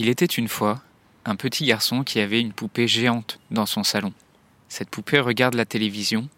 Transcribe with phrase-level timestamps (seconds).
[0.00, 0.80] Il était une fois
[1.26, 4.14] un petit garçon qui avait une poupée géante dans son salon.
[4.70, 6.30] Cette poupée regarde la télévision,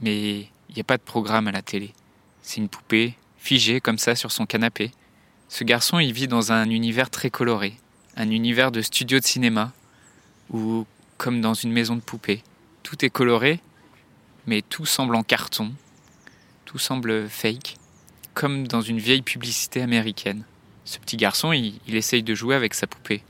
[0.00, 1.94] mais il n'y a pas de programme à la télé.
[2.42, 4.92] C'est une poupée figée comme ça sur son canapé.
[5.48, 7.74] Ce garçon, il vit dans un univers très coloré,
[8.16, 9.72] un univers de studio de cinéma,
[10.50, 10.86] ou
[11.18, 12.44] comme dans une maison de poupée.
[12.84, 13.58] Tout est coloré,
[14.46, 15.72] mais tout semble en carton,
[16.66, 17.78] tout semble fake,
[18.32, 20.44] comme dans une vieille publicité américaine.
[20.84, 23.22] Ce petit garçon, il, essaye de jouer avec sa poupée.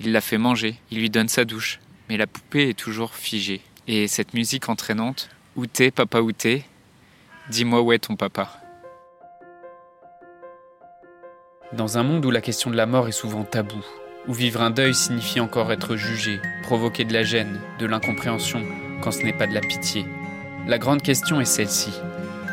[0.00, 1.78] Il la fait manger, il lui donne sa douche,
[2.08, 3.60] mais la poupée est toujours figée.
[3.86, 6.64] Et cette musique entraînante, où t'es, papa, où t'es?
[7.50, 8.60] Dis-moi où est ton papa
[11.72, 13.84] Dans un monde où la question de la mort est souvent taboue,
[14.26, 18.62] où vivre un deuil signifie encore être jugé, provoquer de la gêne, de l'incompréhension,
[19.02, 20.04] quand ce n'est pas de la pitié,
[20.66, 21.92] la grande question est celle-ci.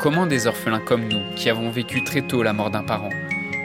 [0.00, 3.10] Comment des orphelins comme nous, qui avons vécu très tôt la mort d'un parent,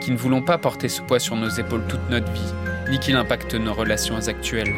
[0.02, 2.54] qui ne voulons pas porter ce poids sur nos épaules toute notre vie,
[2.90, 4.74] ni qu'il impacte nos relations actuelles.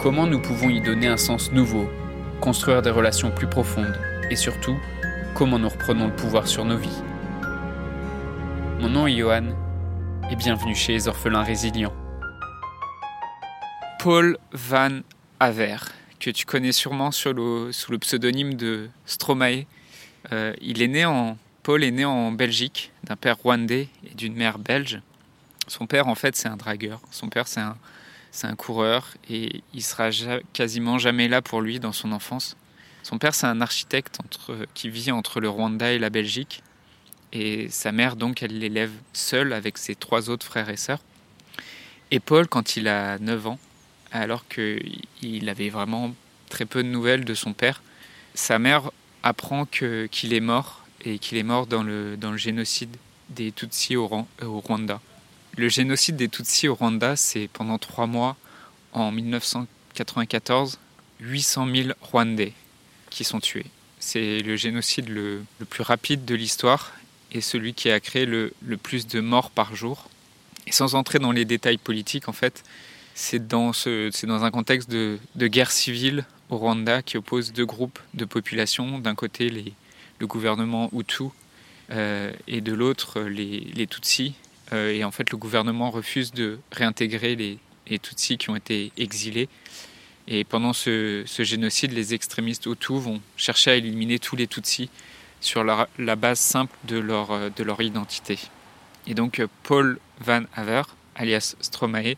[0.00, 1.90] Comment nous pouvons y donner un sens nouveau,
[2.40, 3.98] construire des relations plus profondes,
[4.30, 4.78] et surtout,
[5.34, 7.02] comment nous reprenons le pouvoir sur nos vies?
[8.78, 9.48] Mon nom est Johan,
[10.30, 11.94] et bienvenue chez les orphelins résilients.
[13.98, 15.00] Paul Van
[15.40, 15.78] Aver,
[16.20, 19.64] que tu connais sûrement sous le pseudonyme de Stromae.
[20.32, 21.36] Euh, il est né en
[21.68, 23.88] Paul est né en Belgique d'un père rwandais
[24.18, 25.00] d'une mère belge.
[25.68, 27.00] Son père, en fait, c'est un dragueur.
[27.10, 27.76] Son père, c'est un,
[28.42, 30.10] un coureur et il sera
[30.52, 32.56] quasiment jamais là pour lui dans son enfance.
[33.02, 34.18] Son père, c'est un architecte
[34.74, 36.62] qui vit entre le Rwanda et la Belgique.
[37.32, 41.00] Et sa mère, donc, elle l'élève seule avec ses trois autres frères et sœurs.
[42.10, 43.58] Et Paul, quand il a 9 ans,
[44.12, 46.14] alors qu'il avait vraiment
[46.48, 47.82] très peu de nouvelles de son père,
[48.34, 48.90] sa mère
[49.22, 52.96] apprend qu'il est mort et qu'il est mort dans le, dans le génocide
[53.30, 55.00] des Tutsis au, au Rwanda.
[55.56, 58.36] Le génocide des Tutsis au Rwanda, c'est pendant trois mois,
[58.92, 60.78] en 1994,
[61.20, 62.52] 800 000 Rwandais
[63.10, 63.66] qui sont tués.
[63.98, 66.92] C'est le génocide le, plus rapide de l'histoire
[67.32, 68.52] et celui qui a créé le,
[68.82, 70.08] plus de morts par jour.
[70.66, 72.62] Et sans entrer dans les détails politiques, en fait,
[73.14, 78.98] c'est dans, un contexte de, guerre civile au Rwanda qui oppose deux groupes de population.
[78.98, 79.72] D'un côté, les,
[80.18, 81.28] le gouvernement Hutu euh,
[81.90, 84.34] et de l'autre, les, les Tutsis,
[84.72, 88.92] euh, et en fait, le gouvernement refuse de réintégrer les, les Tutsis qui ont été
[88.96, 89.48] exilés.
[90.26, 94.90] Et pendant ce, génocide, les extrémistes Hutus vont chercher à éliminer tous les Tutsis
[95.40, 98.38] sur la, base simple de leur, euh, de leur identité.
[99.06, 100.82] Et donc, Paul Van Haver,
[101.14, 102.16] alias Stromae,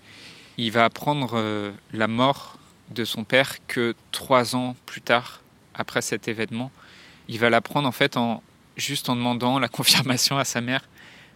[0.56, 2.58] il va apprendre euh, la mort
[2.90, 5.42] de son père que trois ans plus tard,
[5.74, 6.72] après cet événement.
[7.28, 8.42] Il va l'apprendre en fait en,
[8.80, 10.88] juste en demandant la confirmation à sa mère,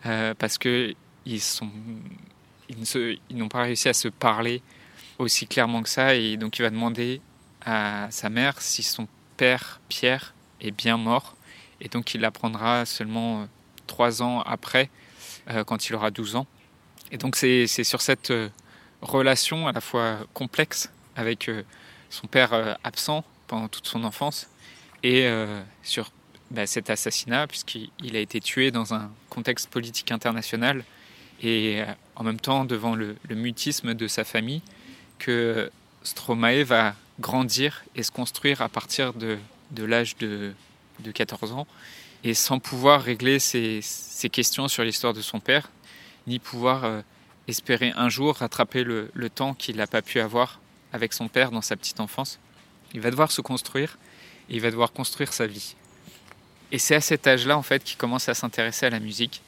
[0.06, 0.94] euh, parce que
[1.26, 1.70] ils sont,
[2.68, 4.62] ils, n'ont pas réussi à se parler
[5.18, 7.20] aussi clairement que ça, et donc il va demander
[7.64, 9.06] à sa mère si son
[9.36, 11.36] père Pierre est bien mort,
[11.80, 13.46] et donc il l'apprendra seulement euh,
[13.86, 14.90] trois ans après,
[15.50, 16.46] euh, quand il aura 12 ans.
[17.10, 18.32] Et donc c'est, sur cette
[19.02, 21.48] relation à la fois complexe avec
[22.10, 24.48] son père absent pendant toute son enfance
[25.04, 25.30] et
[25.82, 26.10] sur
[26.54, 30.84] bah, cet assassinat puisqu'il a été tué dans un contexte politique international
[31.42, 34.62] et euh, en même temps devant le, mutisme de sa famille
[35.18, 35.70] que
[36.02, 39.38] Stromae va grandir et se construire à partir de,
[39.72, 40.52] de l'âge de,
[41.00, 41.66] de 14 ans
[42.22, 45.70] et sans pouvoir régler ses, ses questions sur l'histoire de son père
[46.26, 47.00] ni pouvoir euh,
[47.48, 50.60] espérer un jour rattraper le, le temps qu'il n'a pas pu avoir
[50.92, 52.38] avec son père dans sa petite enfance.
[52.94, 53.98] Il va devoir se construire
[54.48, 55.74] et il va devoir construire sa vie.
[56.74, 59.42] Et c'est à cet âge-là en fait qu'il commence à s'intéresser à la musique.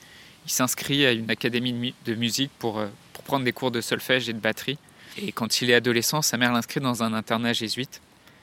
[0.47, 4.29] Il s'inscrit à une académie de musique pour, euh, pour prendre des cours de solfège
[4.29, 4.79] et de batterie.
[5.19, 8.01] Et quand il est adolescent, sa mère l'inscrit dans un internat jésuite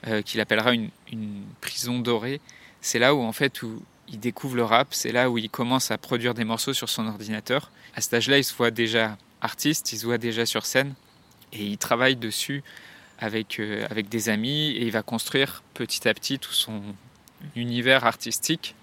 [0.08, 0.90] euh, qu'il appellera une,
[1.62, 2.42] prison dorée.
[2.82, 5.90] C'est là où en fait où il découvre le rap, c'est là où il commence
[5.90, 7.72] à produire des morceaux sur son ordinateur.
[7.96, 10.94] À cet âge-là, il se voit déjà artiste, il se voit déjà sur scène
[11.54, 12.64] et il travaille dessus
[13.18, 16.82] avec, euh, avec des amis et il va construire petit à petit tout son
[17.56, 18.76] univers artistique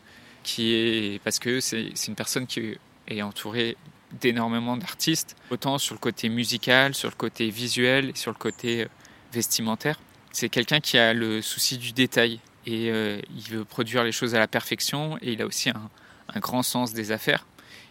[0.43, 2.79] qui est parce que c'est une personne qui
[3.09, 3.77] est entourée
[4.13, 8.89] d'énormément d'artistes, autant sur le côté musical, sur le côté visuel sur le côté euh,
[9.33, 10.01] vestimentaire.
[10.33, 14.35] C'est quelqu'un qui a le souci du détail et euh, il veut produire les choses
[14.35, 15.91] à la perfection et il a aussi un,
[16.35, 17.47] un grand sens des affaires.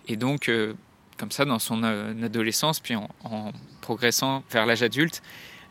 [0.08, 0.74] Et donc, euh,
[1.18, 3.52] comme ça, dans son adolescence, puis en,
[3.82, 5.22] progressant vers l'âge adulte,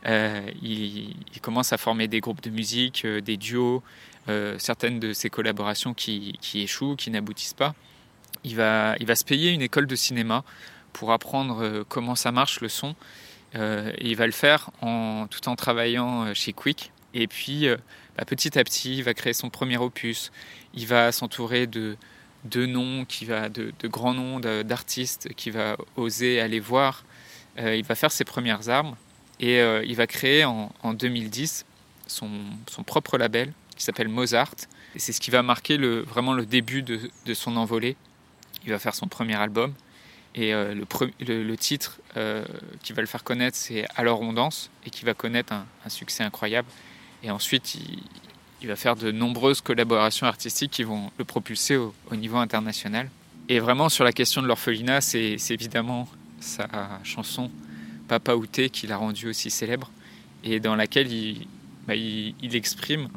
[0.04, 3.82] il, commence à former des groupes de musique, des duos,
[4.58, 7.74] certaines de ses collaborations qui, échouent, qui n'aboutissent pas.
[8.44, 10.44] Il va, se payer une école de cinéma
[10.92, 12.94] pour apprendre euh, comment ça marche le son
[13.54, 16.92] il va le faire en, tout en travaillant chez Quick.
[17.14, 17.66] Et puis,
[18.16, 20.30] bah, petit à petit, il va créer son premier opus.
[20.74, 21.96] Il va s'entourer de,
[22.54, 27.06] noms, de, grands noms d'artistes qui va oser aller voir.
[27.56, 28.96] il va faire ses premières armes.
[29.40, 31.64] Et il va créer en, en 2010
[32.06, 32.28] son,
[32.68, 34.54] son, propre label qui s'appelle Mozart.
[34.94, 37.00] Et c'est ce qui va marquer le, vraiment le début de,
[37.32, 37.96] son envolée.
[38.64, 39.72] Il va faire son premier album.
[40.34, 42.44] Et euh, le, le, titre euh,
[42.82, 46.22] qui va le faire connaître, c'est Alors on danse, et qui va connaître un, succès
[46.22, 46.68] incroyable.
[47.22, 47.76] Et ensuite,
[48.60, 53.08] il, va faire de nombreuses collaborations artistiques qui vont le propulser au, au niveau international.
[53.48, 56.08] Et vraiment, sur la question de l'orphelinat, c'est évidemment
[56.40, 56.68] sa
[57.04, 57.50] chanson
[58.08, 59.90] Papa Outé qui l'a rendu aussi célèbre,
[60.44, 61.46] et dans laquelle il,
[61.86, 63.08] bah, exprime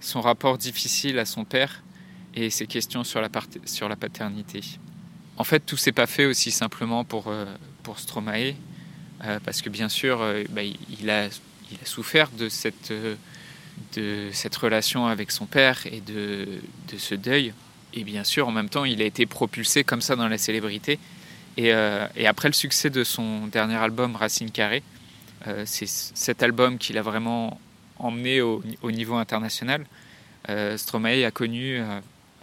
[0.00, 1.82] son rapport difficile à son père
[2.34, 3.28] et ses questions sur la,
[3.66, 4.62] sur la paternité.
[5.36, 7.46] En fait, tout s'est pas fait aussi simplement pour, euh,
[7.82, 8.54] pour Stromae,
[9.24, 12.92] euh, parce que bien sûr, euh, bah, il, a, il a souffert de cette,
[13.94, 16.46] de cette relation avec son père et de,
[16.92, 17.52] de ce deuil.
[17.92, 20.98] Et bien sûr, en même temps, il a été propulsé comme ça dans la célébrité.
[21.56, 21.72] Et,
[22.16, 24.84] et après le succès de son dernier album, Racine Carrée,
[25.64, 27.60] c'est cet album qu'il a vraiment
[28.04, 29.86] emmené au, niveau international.
[30.48, 31.78] Euh, Stromae a connu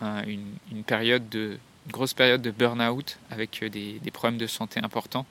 [0.02, 0.24] euh,
[0.72, 1.58] une, période de,
[1.90, 5.26] grosse période de burn-out avec euh, des, problèmes de santé importants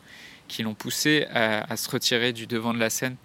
[0.49, 3.17] qui l'ont poussé à, se retirer du devant de la scène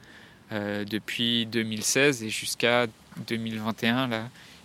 [0.51, 2.87] depuis 2016 et jusqu'à
[3.27, 4.07] 2021.
[4.07, 4.23] Là,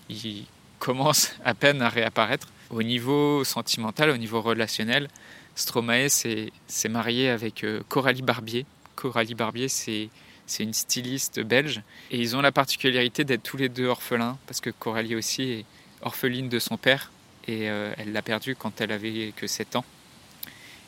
[0.09, 0.45] il
[0.79, 2.49] commence à peine à réapparaître.
[2.71, 5.09] Au niveau sentimental, au niveau relationnel,
[5.55, 6.51] Stromae s'est
[6.89, 8.65] marié avec Coralie Barbier.
[8.95, 10.09] Coralie Barbier, c'est
[10.47, 11.83] c'est une styliste belge.
[12.11, 15.65] Et ils ont la particularité d'être tous les deux orphelins, parce que Coralie aussi est
[16.03, 17.11] orpheline de son père,
[17.49, 19.85] et euh, elle l'a perdu quand elle avait que 7 ans.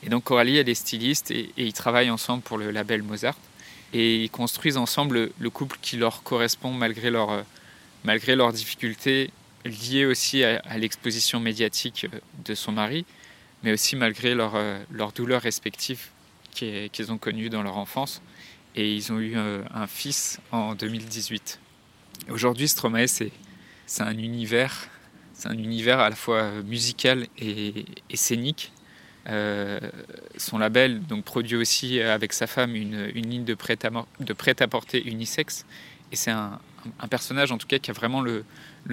[0.02, 3.36] Et donc Coralie, elle est styliste, et, ils travaillent ensemble pour le label Mozart.
[3.92, 7.42] Et ils construisent ensemble le, couple qui leur correspond malgré, leur, euh,
[8.04, 9.30] malgré leurs difficultés
[9.64, 13.04] liées aussi à, l'exposition médiatique euh, de son mari,
[13.64, 14.54] mais aussi malgré leurs
[14.92, 16.10] leur douleurs respectives
[16.52, 18.22] qu'ils ont connues dans leur enfance
[18.78, 21.58] et ils ont eu euh, un fils en 2018.
[22.30, 23.32] Aujourd'hui, Stromae, c'est
[23.98, 24.86] un univers,
[25.34, 28.72] c'est un univers à la fois musical et, scénique.
[29.28, 29.80] Euh,
[30.36, 35.66] son label donc produit aussi avec sa femme une, ligne de prêt-à-porter unisexe.
[36.12, 36.60] Et c'est un,
[37.10, 38.44] personnage en tout cas qui a vraiment le,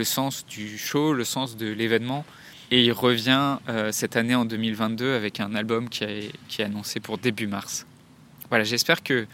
[0.03, 2.25] sens du show, le sens de l'événement.
[2.71, 6.99] Et il revient euh, cette année en 2022 avec un album qui, qui est annoncé
[6.99, 7.85] pour début mars.
[8.49, 9.27] Voilà, j'espère que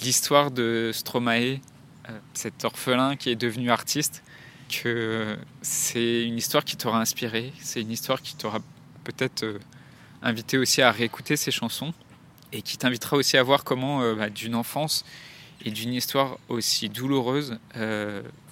[0.00, 1.60] l'histoire de Stromae,
[2.08, 4.22] euh, cet orphelin qui est devenu artiste,
[4.68, 8.60] que c'est une histoire qui t'aura inspiré, c'est une histoire qui t'aura
[9.04, 9.58] peut-être euh,
[10.22, 11.92] invité aussi à réécouter ses chansons
[12.52, 15.04] et qui t'invitera aussi à voir comment euh, bah, d'une enfance
[15.64, 17.58] et d'une histoire aussi douloureuse,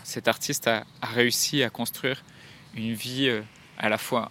[0.02, 2.24] cet artiste a, a, réussi à construire
[2.74, 3.30] une vie
[3.76, 4.30] à la fois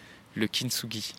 [0.35, 1.13] le kintsugi.